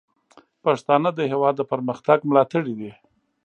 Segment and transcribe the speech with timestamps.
[0.63, 2.91] پښتانه د هیواد د پرمختګ ملاتړي دي.